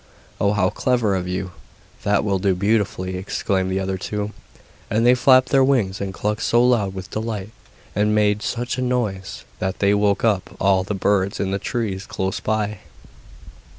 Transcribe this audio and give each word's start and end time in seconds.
'Oh, 0.39 0.53
how 0.53 0.71
clever 0.71 1.13
of 1.13 1.27
you! 1.27 1.51
That 2.01 2.23
will 2.25 2.39
do 2.39 2.55
beautifully,' 2.55 3.17
exclaimed 3.17 3.69
the 3.69 3.79
other 3.79 3.99
two. 3.99 4.31
And 4.89 5.05
they 5.05 5.13
flapped 5.13 5.49
their 5.49 5.63
wings 5.63 6.01
and 6.01 6.11
clucked 6.11 6.41
so 6.41 6.63
loud 6.67 6.95
with 6.95 7.11
delight, 7.11 7.51
and 7.95 8.15
made 8.15 8.41
such 8.41 8.79
a 8.79 8.81
noise, 8.81 9.43
that 9.59 9.77
they 9.77 9.93
woke 9.93 10.23
up 10.25 10.55
all 10.59 10.83
the 10.83 10.95
birds 10.95 11.39
in 11.39 11.51
the 11.51 11.59
trees 11.59 12.07
close 12.07 12.39
by. 12.39 12.79